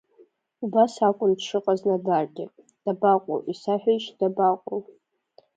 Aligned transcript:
Убас 0.63 0.93
акәын 1.07 1.31
дшыҟаз 1.37 1.79
Нодаргьы, 1.87 2.45
дабаҟоу, 2.83 3.39
исаҳәишь, 3.51 4.07
дабаҟоу?! 4.19 4.81